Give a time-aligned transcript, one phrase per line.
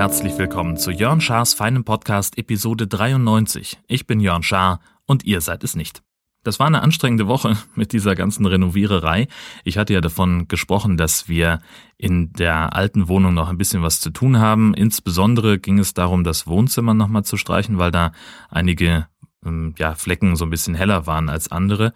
[0.00, 3.78] herzlich willkommen zu Jörn Schars feinem Podcast Episode 93.
[3.86, 6.02] Ich bin Jörn Schaar und ihr seid es nicht.
[6.42, 9.28] Das war eine anstrengende Woche mit dieser ganzen Renoviererei.
[9.62, 11.60] Ich hatte ja davon gesprochen, dass wir
[11.96, 14.72] in der alten Wohnung noch ein bisschen was zu tun haben.
[14.72, 18.12] Insbesondere ging es darum, das Wohnzimmer nochmal zu streichen, weil da
[18.48, 19.06] einige
[19.44, 21.92] ähm, ja, Flecken so ein bisschen heller waren als andere.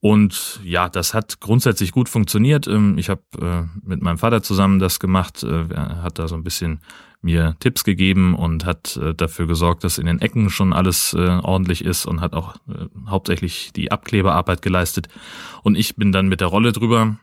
[0.00, 2.66] Und ja, das hat grundsätzlich gut funktioniert.
[2.66, 5.42] Ähm, ich habe äh, mit meinem Vater zusammen das gemacht.
[5.42, 6.80] Äh, er hat da so ein bisschen
[7.20, 11.84] mir Tipps gegeben und hat äh, dafür gesorgt, dass in den Ecken schon alles ordentlich
[11.84, 12.56] ist und hat auch
[13.06, 15.08] hauptsächlich die Abkleberarbeit geleistet.
[15.62, 17.18] Und ich bin dann mit der Rolle drüber.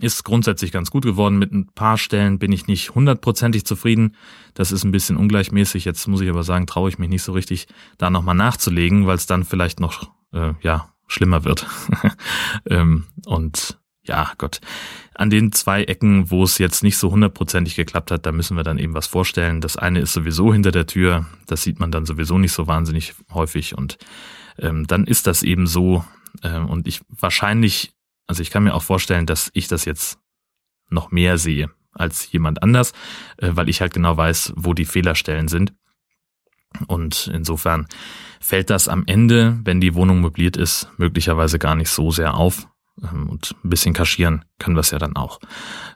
[0.00, 1.38] Ist grundsätzlich ganz gut geworden.
[1.38, 4.14] Mit ein paar Stellen bin ich nicht hundertprozentig zufrieden.
[4.54, 5.84] Das ist ein bisschen ungleichmäßig.
[5.84, 9.16] Jetzt muss ich aber sagen, traue ich mich nicht so richtig, da nochmal nachzulegen, weil
[9.16, 11.66] es dann vielleicht noch äh, ja schlimmer wird.
[12.70, 14.60] ähm, und ja, Gott,
[15.14, 18.64] an den zwei Ecken, wo es jetzt nicht so hundertprozentig geklappt hat, da müssen wir
[18.64, 19.60] dann eben was vorstellen.
[19.60, 23.14] Das eine ist sowieso hinter der Tür, das sieht man dann sowieso nicht so wahnsinnig
[23.32, 23.98] häufig und
[24.58, 26.04] ähm, dann ist das eben so
[26.42, 27.92] ähm, und ich wahrscheinlich,
[28.28, 30.20] also ich kann mir auch vorstellen, dass ich das jetzt
[30.90, 32.92] noch mehr sehe als jemand anders,
[33.38, 35.72] äh, weil ich halt genau weiß, wo die Fehlerstellen sind.
[36.86, 37.86] Und insofern
[38.40, 42.68] fällt das am Ende, wenn die Wohnung möbliert ist, möglicherweise gar nicht so sehr auf.
[43.02, 45.40] Ähm, und ein bisschen kaschieren können wir es ja dann auch.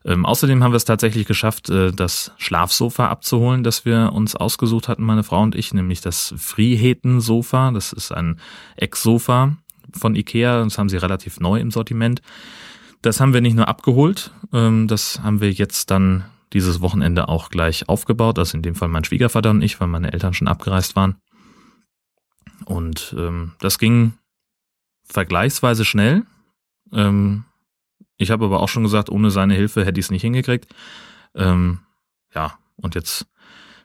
[0.04, 4.88] Ähm, außerdem haben wir es tatsächlich geschafft, äh, das Schlafsofa abzuholen, das wir uns ausgesucht
[4.88, 7.70] hatten, meine Frau und ich, nämlich das Freeheten-Sofa.
[7.72, 8.40] Das ist ein
[8.76, 9.56] Ecksofa
[9.96, 10.64] von Ikea.
[10.64, 12.22] Das haben sie relativ neu im Sortiment.
[13.02, 17.48] Das haben wir nicht nur abgeholt, ähm, das haben wir jetzt dann dieses Wochenende auch
[17.48, 18.38] gleich aufgebaut.
[18.38, 21.16] Also in dem Fall mein Schwiegervater und ich, weil meine Eltern schon abgereist waren.
[22.64, 24.12] Und ähm, das ging
[25.04, 26.22] vergleichsweise schnell.
[26.92, 27.44] Ähm,
[28.18, 30.72] ich habe aber auch schon gesagt, ohne seine Hilfe hätte ich es nicht hingekriegt.
[31.34, 31.80] Ähm,
[32.34, 33.26] ja, und jetzt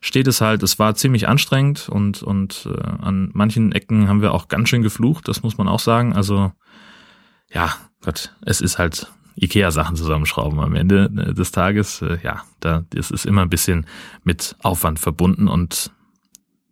[0.02, 4.34] steht es halt, es war ziemlich anstrengend und, und äh, an manchen Ecken haben wir
[4.34, 6.14] auch ganz schön geflucht, das muss man auch sagen.
[6.14, 6.52] Also
[7.50, 12.02] ja, Gott, es ist halt Ikea-Sachen zusammenschrauben am Ende äh, des Tages.
[12.02, 13.86] Äh, ja, da das ist immer ein bisschen
[14.24, 15.92] mit Aufwand verbunden und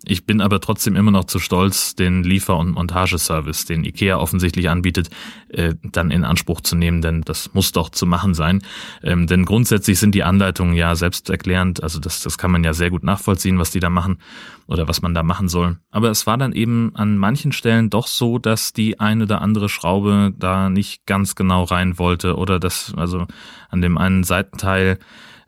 [0.08, 4.70] ich bin aber trotzdem immer noch zu stolz, den Liefer- und Montageservice, den IKEA offensichtlich
[4.70, 5.10] anbietet,
[5.50, 8.62] äh, dann in Anspruch zu nehmen, denn das muss doch zu machen sein.
[9.04, 12.90] Ähm, denn grundsätzlich sind die Anleitungen ja selbsterklärend, also das, das kann man ja sehr
[12.90, 14.20] gut nachvollziehen, was die da machen
[14.68, 15.78] oder was man da machen soll.
[15.92, 19.70] Aber es war dann eben an manchen Stellen doch so, dass die eine oder andere
[19.70, 23.28] Schraube da nicht ganz genau rein wollte oder das, also
[23.70, 25.00] an dem einen Seitenteil,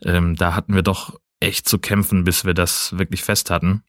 [0.04, 3.84] ähm, da hatten wir doch echt zu kämpfen, bis wir das wirklich fest hatten.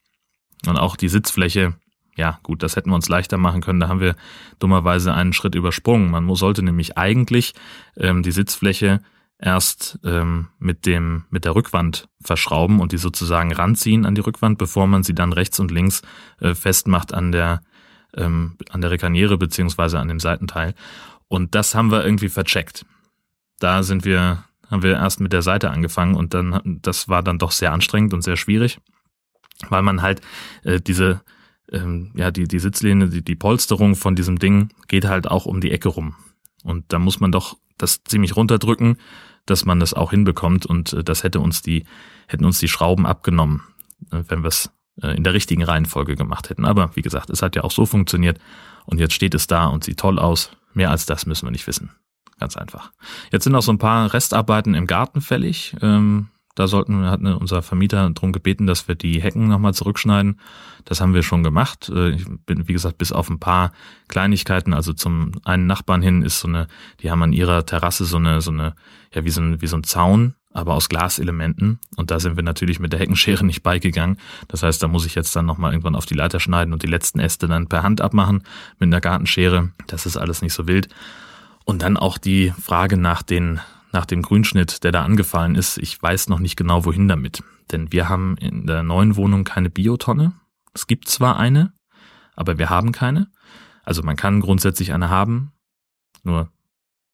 [0.67, 1.75] Und auch die Sitzfläche,
[2.15, 3.79] ja gut, das hätten wir uns leichter machen können.
[3.79, 4.15] Da haben wir
[4.59, 6.11] dummerweise einen Schritt übersprungen.
[6.11, 7.53] Man sollte nämlich eigentlich
[7.95, 9.01] ähm, die Sitzfläche
[9.39, 14.57] erst ähm, mit dem mit der Rückwand verschrauben und die sozusagen ranziehen an die Rückwand,
[14.57, 16.01] bevor man sie dann rechts und links
[16.41, 17.61] äh, festmacht an der
[18.15, 20.75] ähm, an der Rekaniere beziehungsweise an dem Seitenteil.
[21.29, 22.85] Und das haben wir irgendwie vercheckt.
[23.59, 27.39] Da sind wir haben wir erst mit der Seite angefangen und dann das war dann
[27.39, 28.79] doch sehr anstrengend und sehr schwierig
[29.67, 30.21] weil man halt
[30.63, 31.21] äh, diese,
[31.71, 35.61] ähm, ja, die, die Sitzlehne, die, die Polsterung von diesem Ding geht halt auch um
[35.61, 36.15] die Ecke rum.
[36.63, 38.97] Und da muss man doch das ziemlich runterdrücken,
[39.45, 40.65] dass man das auch hinbekommt.
[40.65, 41.85] Und äh, das hätte uns die,
[42.27, 43.63] hätten uns die Schrauben abgenommen,
[44.11, 44.71] äh, wenn wir es
[45.01, 46.65] äh, in der richtigen Reihenfolge gemacht hätten.
[46.65, 48.39] Aber wie gesagt, es hat ja auch so funktioniert.
[48.85, 50.51] Und jetzt steht es da und sieht toll aus.
[50.73, 51.91] Mehr als das müssen wir nicht wissen.
[52.39, 52.91] Ganz einfach.
[53.31, 55.75] Jetzt sind auch so ein paar Restarbeiten im Garten fällig.
[55.81, 60.41] Ähm, da sollten, hat unser Vermieter darum gebeten, dass wir die Hecken nochmal zurückschneiden.
[60.83, 61.89] Das haben wir schon gemacht.
[61.89, 63.71] Äh, ich bin, wie gesagt, bis auf ein paar
[64.09, 64.73] Kleinigkeiten.
[64.73, 66.67] Also zum einen Nachbarn hin ist so eine,
[66.99, 68.75] die haben an ihrer Terrasse so eine, so eine,
[69.13, 71.79] ja, wie so ein, wie so ein Zaun, aber aus Glaselementen.
[71.95, 74.17] Und da sind wir natürlich mit der Heckenschere nicht beigegangen.
[74.49, 76.87] Das heißt, da muss ich jetzt dann nochmal irgendwann auf die Leiter schneiden und die
[76.87, 78.43] letzten Äste dann per Hand abmachen
[78.79, 79.71] mit einer Gartenschere.
[79.87, 80.89] Das ist alles nicht so wild.
[81.63, 85.77] Und dann auch die Frage nach den nach dem Grünschnitt, der da angefallen ist.
[85.77, 87.43] Ich weiß noch nicht genau, wohin damit.
[87.71, 90.33] Denn wir haben in der neuen Wohnung keine Biotonne.
[90.73, 91.73] Es gibt zwar eine,
[92.35, 93.31] aber wir haben keine.
[93.83, 95.51] Also man kann grundsätzlich eine haben,
[96.23, 96.51] nur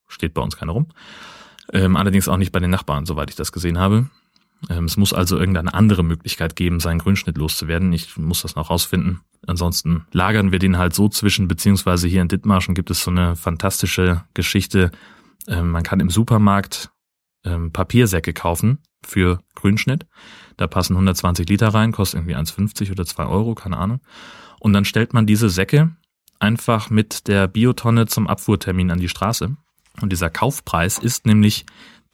[0.07, 0.87] steht bei uns keine rum.
[1.71, 4.09] Ähm, allerdings auch nicht bei den Nachbarn, soweit ich das gesehen habe.
[4.69, 7.91] Ähm, es muss also irgendeine andere Möglichkeit geben, seinen Grünschnitt loszuwerden.
[7.93, 9.21] Ich muss das noch rausfinden.
[9.47, 13.35] Ansonsten lagern wir den halt so zwischen, beziehungsweise hier in Dithmarschen gibt es so eine
[13.35, 14.91] fantastische Geschichte,
[15.47, 16.91] man kann im Supermarkt
[17.43, 20.05] ähm, Papiersäcke kaufen für Grünschnitt.
[20.57, 24.01] Da passen 120 Liter rein, kostet irgendwie 1,50 oder 2 Euro, keine Ahnung.
[24.59, 25.95] Und dann stellt man diese Säcke
[26.39, 29.55] einfach mit der Biotonne zum Abfuhrtermin an die Straße.
[30.01, 31.65] Und dieser Kaufpreis ist nämlich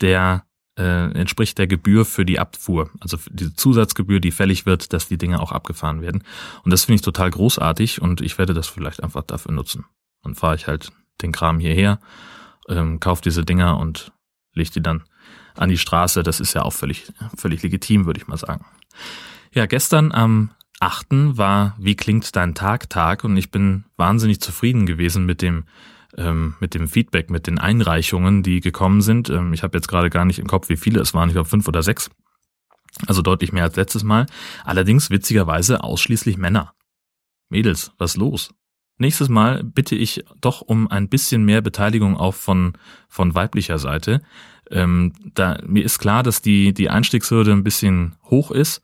[0.02, 0.46] der
[0.78, 5.18] äh, entspricht der Gebühr für die Abfuhr, also diese Zusatzgebühr, die fällig wird, dass die
[5.18, 6.24] Dinge auch abgefahren werden.
[6.64, 9.86] Und das finde ich total großartig und ich werde das vielleicht einfach dafür nutzen.
[10.24, 10.92] Dann fahre ich halt
[11.22, 12.00] den Kram hierher,
[12.72, 14.12] ähm, kaufe diese Dinger und
[14.54, 15.04] lege die dann
[15.56, 16.24] an die Straße.
[16.24, 18.66] Das ist ja auch völlig, völlig legitim, würde ich mal sagen.
[19.54, 21.38] Ja, gestern am 8.
[21.38, 25.66] war Wie klingt dein Tag Tag und ich bin wahnsinnig zufrieden gewesen mit dem
[26.18, 29.30] ähm, mit dem Feedback, mit den Einreichungen, die gekommen sind.
[29.30, 31.30] Ähm, ich habe jetzt gerade gar nicht im Kopf, wie viele es waren.
[31.30, 32.10] Ich glaube fünf oder sechs.
[33.08, 34.26] Also deutlich mehr als letztes Mal.
[34.66, 36.74] Allerdings witzigerweise ausschließlich Männer.
[37.50, 38.54] Mädels, was los?
[39.01, 42.74] Nächstes Mal bitte ich doch um ein bisschen mehr Beteiligung auch von,
[43.09, 44.21] von weiblicher Seite.
[44.69, 48.81] Ähm, da, mir ist klar, dass die, die Einstiegshürde ein bisschen hoch ist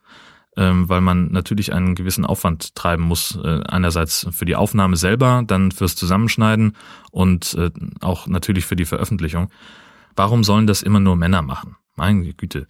[0.57, 3.37] ähm, weil man natürlich einen gewissen Aufwand treiben muss.
[3.41, 6.75] Äh, einerseits für die Aufnahme selber, dann fürs Zusammenschneiden
[7.11, 7.69] und äh,
[8.01, 9.49] auch natürlich für die Veröffentlichung.
[10.15, 11.75] Warum sollen das immer nur Männer machen?
[11.95, 12.65] Meine Güte.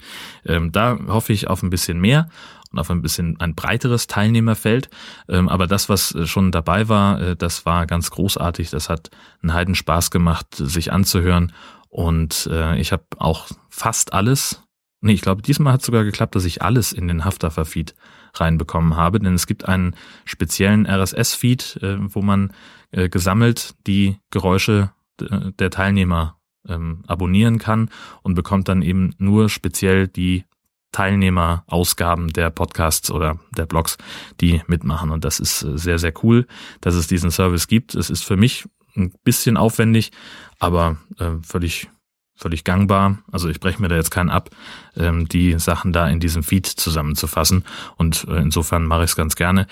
[0.45, 2.29] Ähm, da hoffe ich auf ein bisschen mehr
[2.71, 4.89] und auf ein bisschen ein breiteres Teilnehmerfeld.
[5.29, 8.69] Ähm, aber das, was äh, schon dabei war, äh, das war ganz großartig.
[8.69, 9.09] Das hat
[9.41, 11.53] einen Heiden Spaß gemacht, sich anzuhören.
[11.89, 14.63] Und äh, ich habe auch fast alles
[14.99, 17.93] Nee, ich glaube, diesmal hat sogar geklappt, dass ich alles in den Hafthafer-Feed
[18.33, 22.51] reinbekommen habe, denn es gibt einen speziellen RSS-Feed, wo man
[22.91, 26.37] gesammelt die Geräusche der Teilnehmer
[26.67, 27.89] ähm, abonnieren kann
[28.21, 30.45] und bekommt dann eben nur speziell die
[30.91, 33.97] Teilnehmerausgaben der Podcasts oder der Blogs,
[34.41, 35.11] die mitmachen.
[35.11, 36.47] Und das ist äh, sehr, sehr cool,
[36.81, 37.95] dass es diesen Service gibt.
[37.95, 40.11] Es ist für mich ein bisschen aufwendig,
[40.59, 41.89] aber äh, völlig
[42.37, 43.17] völlig gangbar.
[43.31, 44.51] Also ich breche mir da jetzt keinen ab,
[44.95, 47.65] ähm, die Sachen da in diesem Feed zusammenzufassen.
[47.97, 49.67] Und äh, insofern mache ich es ganz gerne.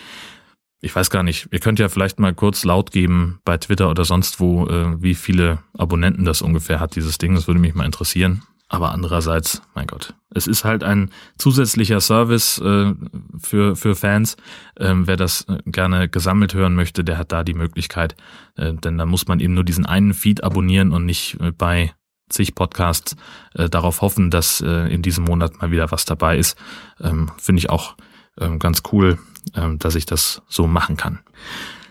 [0.82, 4.04] Ich weiß gar nicht, ihr könnt ja vielleicht mal kurz laut geben bei Twitter oder
[4.04, 7.36] sonst wo, äh, wie viele Abonnenten das ungefähr hat, dieses Ding.
[7.36, 8.44] Das würde mich mal interessieren.
[8.68, 12.94] Aber andererseits, mein Gott, es ist halt ein zusätzlicher Service äh,
[13.38, 14.38] für, für Fans.
[14.80, 18.16] Ähm, wer das äh, gerne gesammelt hören möchte, der hat da die Möglichkeit.
[18.56, 21.94] Äh, denn dann muss man eben nur diesen einen Feed abonnieren und nicht äh, bei
[22.30, 23.16] zig Podcasts
[23.54, 26.58] äh, darauf hoffen, dass äh, in diesem Monat mal wieder was dabei ist.
[27.00, 27.96] Ähm, Finde ich auch
[28.40, 29.20] ähm, ganz cool,
[29.54, 31.20] ähm, dass ich das so machen kann.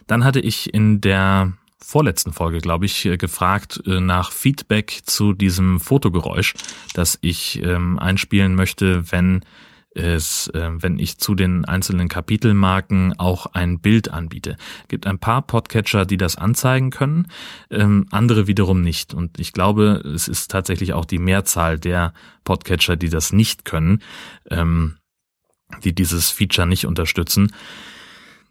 [0.07, 1.53] Dann hatte ich in der
[1.85, 6.55] vorletzten Folge, glaube ich, äh, gefragt äh, nach Feedback zu diesem Fotogeräusch,
[6.95, 9.45] das ich ähm, einspielen möchte, wenn
[9.95, 14.57] ist, äh, wenn ich zu den einzelnen Kapitelmarken auch ein Bild anbiete.
[14.83, 17.29] Es gibt ein paar Podcatcher, die das anzeigen können,
[17.71, 19.15] ähm, andere wiederum nicht.
[19.15, 24.03] Und ich glaube, es ist tatsächlich auch die Mehrzahl der Podcatcher, die das nicht können,
[24.51, 24.97] ähm,
[25.85, 27.53] die dieses Feature nicht unterstützen.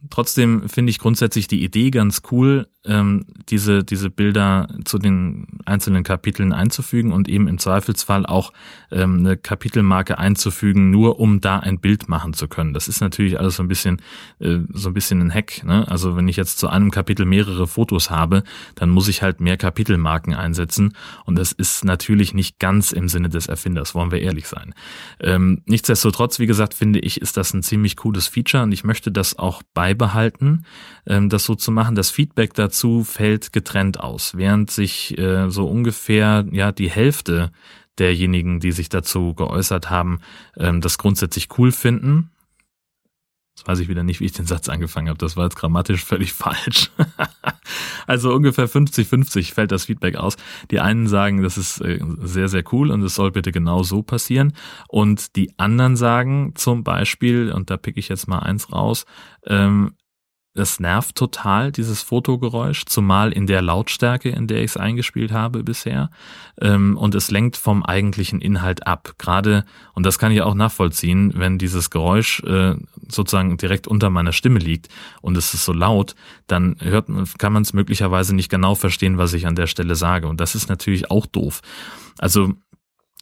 [0.10, 6.04] Trotzdem finde ich grundsätzlich die Idee ganz cool, ähm, diese, diese Bilder zu den einzelnen
[6.04, 8.52] Kapiteln einzufügen und eben im Zweifelsfall auch
[8.92, 12.74] ähm, eine Kapitelmarke einzufügen, nur um da ein Bild machen zu können.
[12.74, 14.02] Das ist natürlich alles so ein bisschen,
[14.40, 15.64] äh, so ein bisschen ein Hack.
[15.64, 15.88] Ne?
[15.88, 18.44] Also wenn ich jetzt zu einem Kapitel mehrere Fotos habe,
[18.76, 20.94] dann muss ich halt mehr Kapitelmarken einsetzen
[21.26, 24.74] und das ist natürlich nicht ganz im Sinne des Erfinders, wollen wir ehrlich sein.
[25.22, 29.12] Ähm, nichtsdestotrotz, wie gesagt, finde ich, ist das ein ziemlich cooles Feature und ich möchte
[29.12, 30.66] das auch beibehalten,
[31.08, 31.96] ähm, das so zu machen.
[31.96, 37.52] Das Feedback dazu fällt getrennt aus, während sich äh, so ungefähr ja die Hälfte
[38.00, 40.20] derjenigen, die sich dazu geäußert haben,
[40.58, 42.32] ähm, das grundsätzlich cool finden.
[43.56, 45.20] Jetzt weiß ich wieder nicht, wie ich den Satz angefangen habe.
[45.20, 46.90] Das war jetzt grammatisch völlig falsch.
[48.08, 50.38] also ungefähr 50-50 fällt das Feedback aus.
[50.72, 54.02] Die einen sagen, das ist äh, sehr, sehr cool und es soll bitte genau so
[54.02, 54.54] passieren.
[54.88, 59.06] Und die anderen sagen zum Beispiel, und da pick ich jetzt mal eins raus,
[59.46, 59.94] ähm,
[60.56, 65.64] es nervt total, dieses Fotogeräusch, zumal in der Lautstärke, in der ich es eingespielt habe
[65.64, 66.12] bisher.
[66.62, 69.16] Ähm, und es lenkt vom eigentlichen Inhalt ab.
[69.18, 72.76] Gerade, und das kann ich auch nachvollziehen, wenn dieses Geräusch äh,
[73.08, 74.90] sozusagen direkt unter meiner Stimme liegt
[75.22, 77.08] und es ist so laut, dann hört,
[77.40, 80.28] kann man es möglicherweise nicht genau verstehen, was ich an der Stelle sage.
[80.28, 81.62] Und das ist natürlich auch doof.
[82.20, 82.54] Also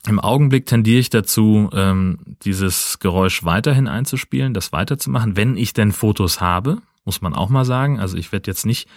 [0.06, 5.94] im Augenblick tendiere ich dazu, ähm, dieses Geräusch weiterhin einzuspielen, das weiterzumachen, wenn ich denn
[5.94, 8.00] Fotos habe muss man auch mal sagen.
[8.00, 8.88] Also ich werde jetzt nicht,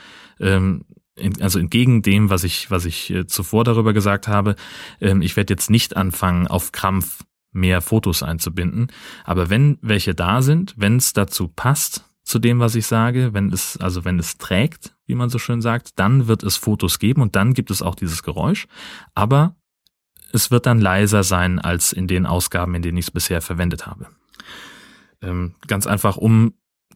[0.41, 0.85] ähm,
[1.17, 4.57] in, also entgegen dem, was ich, was ich äh, zuvor darüber gesagt habe,
[5.01, 8.89] ähm, ich werde jetzt nicht anfangen, auf Krampf mehr Fotos einzubinden.
[9.25, 13.53] Aber wenn welche da sind, wenn es dazu passt zu dem, was ich sage, wenn
[13.53, 17.23] es, also wenn es trägt, wie man so schön sagt, dann wird es Fotos geben
[17.23, 18.67] und dann gibt es auch dieses Geräusch.
[19.15, 19.57] Aber
[20.33, 23.87] es wird dann leiser sein als in den Ausgaben, in denen ich es bisher verwendet
[23.87, 24.09] habe.
[25.23, 26.55] Ähm, ganz einfach, um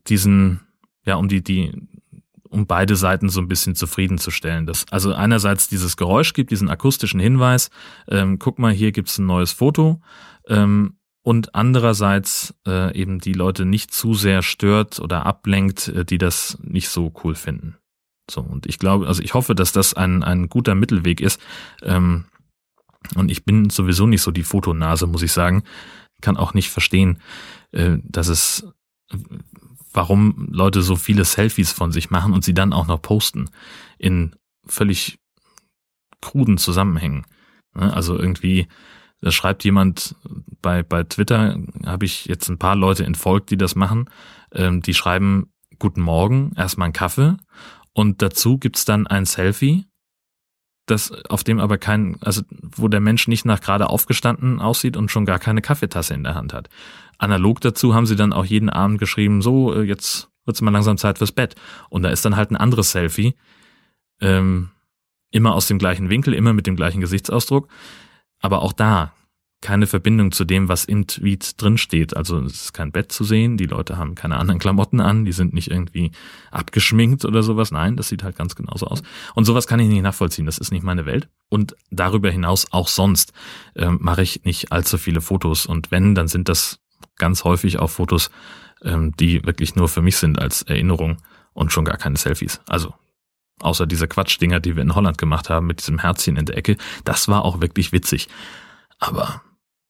[0.08, 0.60] diesen,
[1.08, 1.72] ja, um die, die,
[2.48, 4.66] um beide Seiten so ein bisschen zufriedenzustellen.
[4.66, 7.70] Dass also einerseits dieses Geräusch gibt, diesen akustischen Hinweis,
[8.08, 10.00] ähm, guck mal, hier gibt's ein neues Foto,
[10.46, 16.16] ähm, und andererseits äh, eben die Leute nicht zu sehr stört oder ablenkt, äh, die
[16.16, 17.76] das nicht so cool finden.
[18.30, 21.40] So, und ich glaube, also ich hoffe, dass das ein, ein guter Mittelweg ist.
[21.82, 22.26] Ähm,
[23.14, 25.64] und ich bin sowieso nicht so die Fotonase, muss ich sagen.
[26.20, 27.18] Kann auch nicht verstehen,
[27.72, 28.66] äh, dass es,
[29.98, 33.50] warum Leute so viele Selfies von sich machen und sie dann auch noch posten
[33.98, 35.18] in völlig
[36.20, 37.26] kruden Zusammenhängen.
[37.74, 37.92] Ne?
[37.92, 38.68] Also irgendwie,
[39.20, 40.14] da schreibt jemand
[40.62, 44.08] bei, bei Twitter, habe ich jetzt ein paar Leute entfolgt, die das machen,
[44.52, 47.36] ähm, die schreiben Guten Morgen, erstmal einen Kaffee
[47.92, 49.84] und dazu gibt's dann ein Selfie
[50.86, 55.10] das, auf dem aber kein, also wo der Mensch nicht nach gerade aufgestanden aussieht und
[55.10, 56.68] schon gar keine Kaffeetasse in der Hand hat.
[57.18, 60.96] Analog dazu haben sie dann auch jeden Abend geschrieben, so, äh, jetzt wird's mal langsam
[60.96, 61.54] Zeit fürs Bett.
[61.90, 63.34] Und da ist dann halt ein anderes Selfie,
[64.20, 64.70] ähm,
[65.30, 67.68] immer aus dem gleichen Winkel, immer mit dem gleichen Gesichtsausdruck.
[68.40, 69.12] Aber auch da
[69.60, 72.16] keine Verbindung zu dem, was im Tweet drinsteht.
[72.16, 75.32] Also es ist kein Bett zu sehen, die Leute haben keine anderen Klamotten an, die
[75.32, 76.12] sind nicht irgendwie
[76.52, 77.72] abgeschminkt oder sowas.
[77.72, 79.02] Nein, das sieht halt ganz genauso aus.
[79.34, 81.28] Und sowas kann ich nicht nachvollziehen, das ist nicht meine Welt.
[81.48, 83.32] Und darüber hinaus auch sonst
[83.74, 85.66] äh, mache ich nicht allzu viele Fotos.
[85.66, 86.78] Und wenn, dann sind das
[87.16, 88.30] ganz häufig auch Fotos,
[88.82, 91.18] ähm, die wirklich nur für mich sind als Erinnerung
[91.52, 92.60] und schon gar keine Selfies.
[92.68, 92.94] Also
[93.60, 96.76] außer diese Quatschdinger, die wir in Holland gemacht haben mit diesem Herzchen in der Ecke,
[97.04, 98.28] das war auch wirklich witzig.
[98.98, 99.42] Aber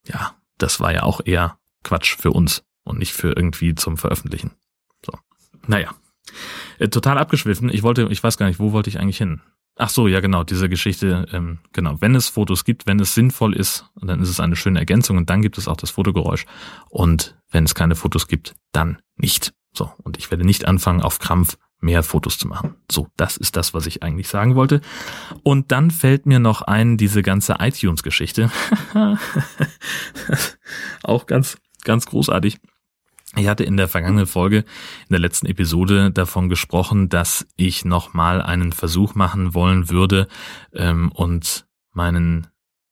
[0.07, 4.53] ja, das war ja auch eher Quatsch für uns und nicht für irgendwie zum Veröffentlichen.
[5.05, 5.13] So.
[5.67, 5.95] Naja.
[6.79, 7.69] Äh, total abgeschwiffen.
[7.69, 9.41] Ich wollte, ich weiß gar nicht, wo wollte ich eigentlich hin?
[9.81, 13.55] Ach so, ja genau, diese Geschichte, ähm, genau, wenn es Fotos gibt, wenn es sinnvoll
[13.55, 16.47] ist, dann ist es eine schöne Ergänzung und dann gibt es auch das Fotogeräusch.
[16.91, 19.55] Und wenn es keine Fotos gibt, dann nicht.
[19.73, 22.75] So, und ich werde nicht anfangen, auf Krampf mehr Fotos zu machen.
[22.91, 24.81] So, das ist das, was ich eigentlich sagen wollte.
[25.45, 28.51] Und dann fällt mir noch ein, diese ganze iTunes-Geschichte.
[31.05, 32.59] Auch ganz, ganz großartig.
[33.39, 38.43] Ich hatte in der vergangenen Folge, in der letzten Episode davon gesprochen, dass ich nochmal
[38.43, 40.27] einen Versuch machen wollen würde
[40.75, 42.49] ähm, und meinen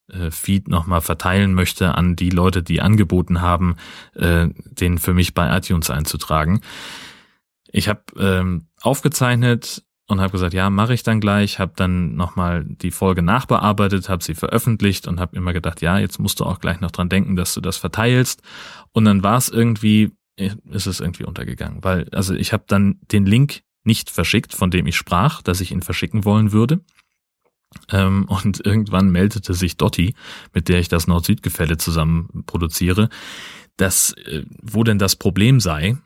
[0.09, 3.77] äh, Feed nochmal verteilen möchte an die Leute, die angeboten haben,
[4.15, 6.61] äh, den für mich bei iTunes einzutragen.
[7.73, 12.65] Ich habe ähm, aufgezeichnet und habe gesagt, ja, mache ich dann gleich, habe dann nochmal
[12.65, 16.61] die Folge nachbearbeitet, habe sie veröffentlicht und habe immer gedacht, ja, jetzt musst du auch
[16.61, 18.43] gleich noch dran denken, dass du das verteilst.
[18.93, 23.27] Und dann war es irgendwie, ist es irgendwie untergegangen, weil also ich habe dann den
[23.27, 26.81] Link nicht verschickt, von dem ich sprach, dass ich ihn verschicken wollen würde.
[27.91, 30.15] Ähm, und irgendwann meldete sich Dotti,
[30.53, 33.09] mit der ich das Nord-Süd-Gefälle zusammen produziere,
[33.77, 35.97] dass äh, wo denn das Problem sei,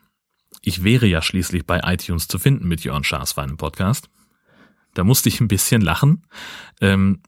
[0.61, 4.09] ich wäre ja schließlich bei iTunes zu finden mit Jörn Schaas feinem Podcast.
[4.93, 6.23] Da musste ich ein bisschen lachen.
[6.81, 7.21] Ähm,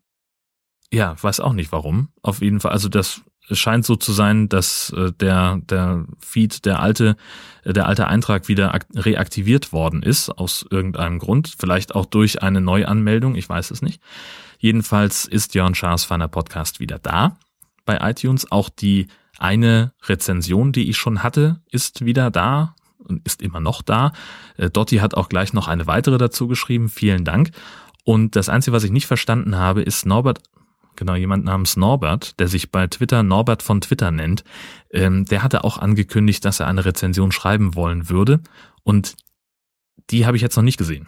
[0.91, 2.10] ja, weiß auch nicht warum.
[2.22, 6.79] Auf jeden Fall, also das scheint so zu sein, dass äh, der der Feed, der
[6.79, 7.15] alte
[7.63, 12.62] äh, der alte Eintrag wieder reaktiviert worden ist aus irgendeinem Grund, vielleicht auch durch eine
[12.62, 14.01] Neuanmeldung, ich weiß es nicht.
[14.59, 17.38] Jedenfalls ist Jörn Schaas feiner Podcast wieder da
[17.85, 18.50] bei iTunes.
[18.51, 19.07] Auch die
[19.38, 24.13] eine Rezension, die ich schon hatte, ist wieder da und ist immer noch da.
[24.57, 26.89] Äh, Dotti hat auch gleich noch eine weitere dazu geschrieben.
[26.89, 27.51] Vielen Dank.
[28.05, 30.41] Und das Einzige, was ich nicht verstanden habe, ist Norbert,
[30.95, 34.43] genau, jemand namens Norbert, der sich bei Twitter Norbert von Twitter nennt.
[34.91, 38.41] Ähm, der hatte auch angekündigt, dass er eine Rezension schreiben wollen würde.
[38.83, 39.15] Und
[40.09, 41.07] die habe ich jetzt noch nicht gesehen.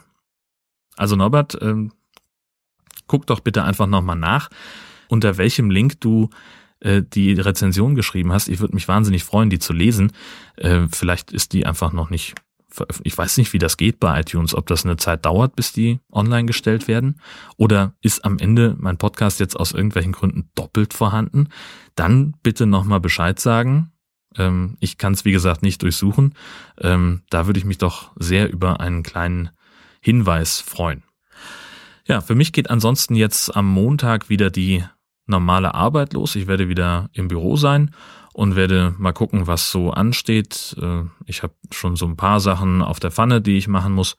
[0.95, 1.91] Also Norbert, ähm,
[3.07, 4.49] guck doch bitte einfach nochmal nach,
[5.09, 6.29] unter welchem Link du
[6.79, 8.47] äh, die Rezension geschrieben hast.
[8.47, 10.11] Ich würde mich wahnsinnig freuen, die zu lesen.
[10.55, 12.35] Äh, vielleicht ist die einfach noch nicht.
[13.03, 15.99] Ich weiß nicht, wie das geht bei iTunes, ob das eine Zeit dauert, bis die
[16.11, 17.19] online gestellt werden.
[17.57, 21.49] Oder ist am Ende mein Podcast jetzt aus irgendwelchen Gründen doppelt vorhanden?
[21.95, 23.91] Dann bitte nochmal Bescheid sagen.
[24.37, 26.35] Ähm, ich kann es, wie gesagt, nicht durchsuchen.
[26.79, 29.49] Ähm, da würde ich mich doch sehr über einen kleinen
[30.01, 31.03] Hinweis freuen.
[32.07, 34.83] Ja, für mich geht ansonsten jetzt am Montag wieder die
[35.25, 36.35] normale Arbeit los.
[36.35, 37.91] Ich werde wieder im Büro sein
[38.35, 40.75] und werde mal gucken, was so ansteht.
[40.81, 44.17] Äh, ich habe schon so ein paar Sachen auf der Pfanne, die ich machen muss.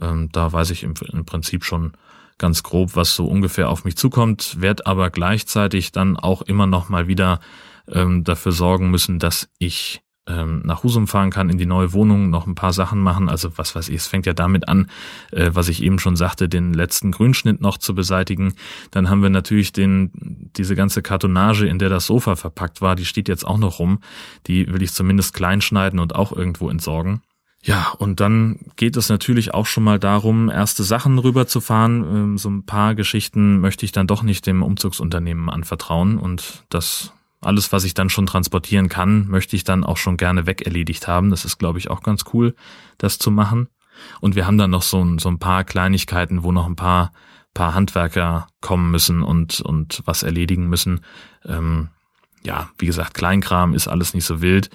[0.00, 1.94] Ähm, da weiß ich im, Prinzip schon
[2.38, 6.88] ganz grob, was so ungefähr auf mich zukommt, werde aber gleichzeitig dann auch immer noch
[6.88, 7.40] mal wieder
[7.88, 12.30] ähm, dafür sorgen müssen, dass ich ähm, nach Husum fahren kann, in die neue Wohnung,
[12.30, 13.28] noch ein paar Sachen machen.
[13.28, 14.88] Also was weiß ich, es fängt ja damit an,
[15.32, 18.54] äh, was ich eben schon sagte, den letzten Grünschnitt noch zu beseitigen.
[18.90, 20.10] Dann haben wir natürlich den,
[20.56, 24.00] diese ganze Kartonage, in der das Sofa verpackt war, die steht jetzt auch noch rum.
[24.46, 27.22] Die will ich zumindest klein schneiden und auch irgendwo entsorgen.
[27.62, 32.04] Ja, und dann geht es natürlich auch schon mal darum, erste Sachen rüberzufahren.
[32.04, 37.12] Ähm, so ein paar Geschichten möchte ich dann doch nicht dem Umzugsunternehmen anvertrauen und das
[37.46, 40.62] alles, was ich dann schon transportieren kann, möchte ich dann auch schon gerne weg
[41.06, 41.30] haben.
[41.30, 42.54] Das ist, glaube ich, auch ganz cool,
[42.98, 43.68] das zu machen.
[44.20, 47.12] Und wir haben dann noch so ein, so ein paar Kleinigkeiten, wo noch ein paar,
[47.54, 51.00] paar Handwerker kommen müssen und, und was erledigen müssen.
[51.44, 51.88] Ähm,
[52.42, 54.70] ja, wie gesagt, Kleinkram ist alles nicht so wild.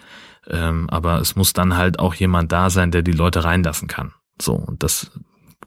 [0.47, 4.13] Ähm, aber es muss dann halt auch jemand da sein, der die Leute reinlassen kann.
[4.41, 5.11] So, und das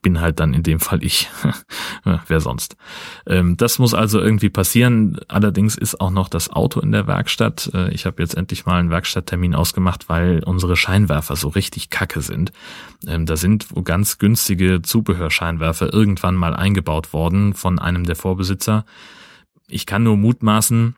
[0.04, 1.28] bin halt dann in dem Fall ich.
[2.28, 2.76] Wer sonst?
[3.26, 5.18] Ähm, das muss also irgendwie passieren.
[5.26, 7.70] Allerdings ist auch noch das Auto in der Werkstatt.
[7.75, 12.20] Äh, ich habe jetzt endlich mal einen Werkstatttermin ausgemacht, weil unsere Scheinwerfer so richtig kacke
[12.20, 12.52] sind.
[13.06, 18.84] Ähm, da sind ganz günstige Zubehörscheinwerfer irgendwann mal eingebaut worden von einem der Vorbesitzer.
[19.66, 20.96] Ich kann nur mutmaßen,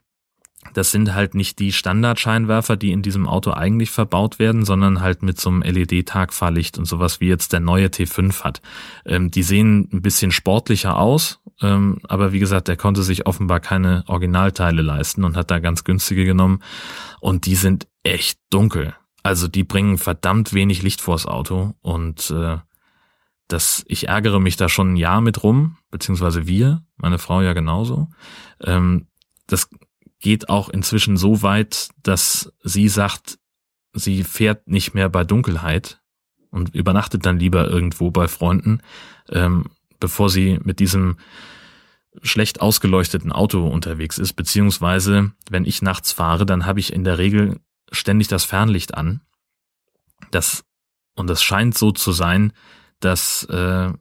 [0.77, 5.23] das sind halt nicht die Standardscheinwerfer, die in diesem Auto eigentlich verbaut werden, sondern halt
[5.23, 8.61] mit so einem LED-Tagfahrlicht und sowas wie jetzt der neue T5 hat.
[9.07, 13.61] Ähm, die sehen ein bisschen sportlicher aus, ähm, aber wie gesagt, der konnte sich offenbar
[13.61, 16.63] keine Originalteile leisten und hat da ganz günstige genommen.
[17.21, 18.95] Und die sind echt dunkel.
[19.23, 22.59] Also die bringen verdammt wenig Licht vors Auto und äh,
[23.49, 27.55] das, ich ärgere mich da schon ein Jahr mit rum, beziehungsweise wir, meine Frau ja
[27.55, 28.09] genauso.
[28.61, 29.07] Ähm,
[29.47, 29.71] das
[30.21, 33.39] geht auch inzwischen so weit, dass sie sagt,
[33.93, 36.01] sie fährt nicht mehr bei Dunkelheit
[36.51, 38.81] und übernachtet dann lieber irgendwo bei Freunden,
[39.29, 39.67] ähm,
[40.01, 41.17] bevor sie mit diesem
[42.23, 47.19] schlecht ausgeleuchteten Auto unterwegs ist, beziehungsweise wenn ich nachts fahre, dann habe ich in der
[47.19, 47.61] Regel
[47.93, 49.21] ständig das Fernlicht an.
[50.31, 50.65] Das,
[51.15, 52.53] und das scheint so zu sein,
[53.01, 53.93] dass äh,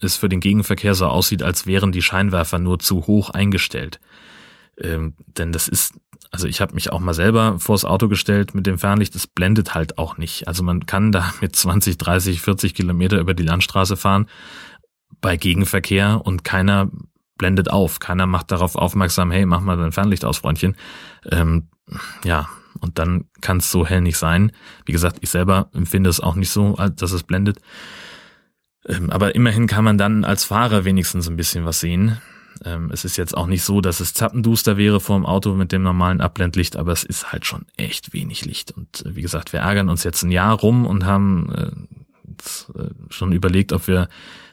[0.00, 4.00] es für den Gegenverkehr so aussieht, als wären die Scheinwerfer nur zu hoch eingestellt.
[4.78, 5.94] Ähm, denn das ist,
[6.30, 9.74] also ich habe mich auch mal selber vors Auto gestellt mit dem Fernlicht, das blendet
[9.74, 10.48] halt auch nicht.
[10.48, 14.26] Also man kann da mit 20, 30, 40 Kilometer über die Landstraße fahren
[15.20, 16.90] bei Gegenverkehr und keiner
[17.38, 20.74] blendet auf, keiner macht darauf aufmerksam, hey, mach mal dein Fernlicht aus, Freundchen.
[21.30, 21.68] Ähm,
[22.24, 22.48] ja,
[22.80, 24.52] und dann kann es so hell nicht sein.
[24.84, 27.58] Wie gesagt, ich selber empfinde es auch nicht so, dass es blendet.
[28.86, 32.18] Ähm, aber immerhin kann man dann als Fahrer wenigstens ein bisschen was sehen.
[32.64, 35.72] Ähm, es ist jetzt auch nicht so, dass es zappenduster wäre vor dem Auto mit
[35.72, 38.72] dem normalen Abblendlicht, aber es ist halt schon echt wenig Licht.
[38.72, 42.90] Und äh, wie gesagt, wir ärgern uns jetzt ein Jahr rum und haben äh, äh,
[43.08, 44.08] schon überlegt, ob wir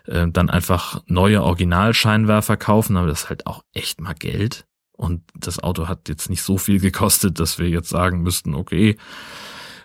[0.06, 4.66] äh, dann einfach neue Originalscheinwerfer kaufen, aber das ist halt auch echt mal Geld.
[4.96, 8.98] Und das Auto hat jetzt nicht so viel gekostet, dass wir jetzt sagen müssten, okay,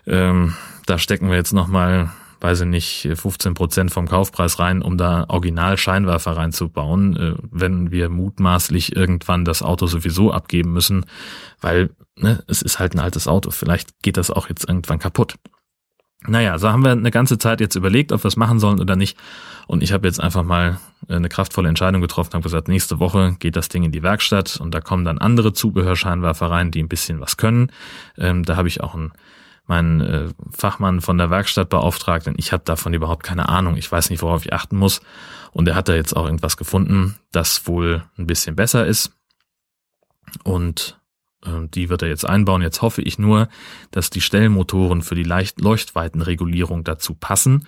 [0.05, 0.55] ähm,
[0.85, 5.25] da stecken wir jetzt nochmal weiß ich nicht, 15 Prozent vom Kaufpreis rein, um da
[5.27, 11.05] Original-Scheinwerfer reinzubauen, äh, wenn wir mutmaßlich irgendwann das Auto sowieso abgeben müssen,
[11.61, 13.51] weil ne, es ist halt ein altes Auto.
[13.51, 15.35] Vielleicht geht das auch jetzt irgendwann kaputt.
[16.27, 18.97] Naja, so haben wir eine ganze Zeit jetzt überlegt, ob wir es machen sollen oder
[18.97, 19.17] nicht.
[19.67, 23.55] Und ich habe jetzt einfach mal eine kraftvolle Entscheidung getroffen, habe gesagt, nächste Woche geht
[23.55, 27.21] das Ding in die Werkstatt und da kommen dann andere Zubehörscheinwerfer rein, die ein bisschen
[27.21, 27.71] was können.
[28.17, 29.13] Ähm, da habe ich auch ein
[29.69, 33.77] meinen äh, Fachmann von der Werkstatt beauftragt, denn ich habe davon überhaupt keine Ahnung.
[33.77, 35.01] Ich weiß nicht, worauf ich achten muss.
[35.51, 39.11] Und er hat da jetzt auch irgendwas gefunden, das wohl ein bisschen besser ist.
[40.43, 40.99] Und
[41.45, 42.61] äh, die wird er jetzt einbauen.
[42.61, 43.47] Jetzt hoffe ich nur,
[43.91, 47.67] dass die Stellmotoren für die Leicht Leuchtweitenregulierung dazu passen,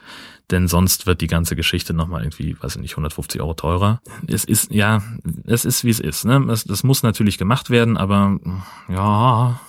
[0.50, 4.02] denn sonst wird die ganze Geschichte nochmal irgendwie, weiß ich nicht, 150 Euro teurer.
[4.28, 5.02] Es ist, ja,
[5.46, 6.26] es ist wie es ist.
[6.26, 6.44] Ne?
[6.48, 8.38] Das, das muss natürlich gemacht werden, aber
[8.90, 9.60] ja,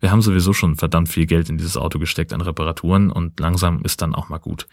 [0.00, 3.82] wir haben sowieso schon verdammt viel Geld in dieses Auto gesteckt an Reparaturen und langsam
[3.82, 4.66] ist dann auch mal gut.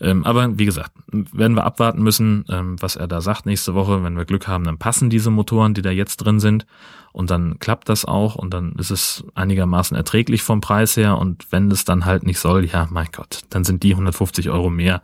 [0.00, 4.04] Ähm, aber wie gesagt, werden wir abwarten müssen, ähm, was er da sagt nächste Woche.
[4.04, 6.66] Wenn wir Glück haben, dann passen diese Motoren, die da jetzt drin sind
[7.12, 11.50] und dann klappt das auch und dann ist es einigermaßen erträglich vom Preis her und
[11.50, 15.02] wenn es dann halt nicht soll, ja, mein Gott, dann sind die 150 Euro mehr.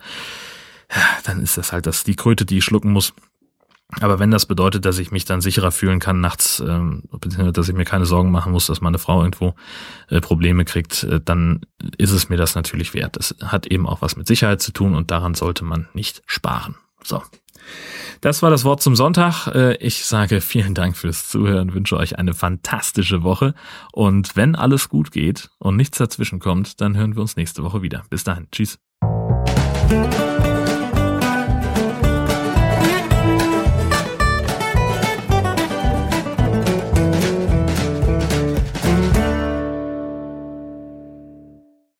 [0.95, 3.15] Ja, dann ist das halt das, die Kröte, die ich schlucken muss.
[4.01, 7.69] Aber wenn das bedeutet, dass ich mich dann sicherer fühlen kann nachts, ähm, beziehungsweise dass
[7.69, 9.55] ich mir keine Sorgen machen muss, dass meine Frau irgendwo
[10.09, 11.61] äh, Probleme kriegt, äh, dann
[11.97, 13.17] ist es mir das natürlich wert.
[13.17, 16.77] Das hat eben auch was mit Sicherheit zu tun und daran sollte man nicht sparen.
[17.03, 17.23] So.
[18.21, 19.49] Das war das Wort zum Sonntag.
[19.49, 23.55] Äh, ich sage vielen Dank fürs Zuhören, wünsche euch eine fantastische Woche
[23.93, 27.83] und wenn alles gut geht und nichts dazwischen kommt, dann hören wir uns nächste Woche
[27.83, 28.05] wieder.
[28.11, 28.49] Bis dahin.
[28.51, 28.79] Tschüss.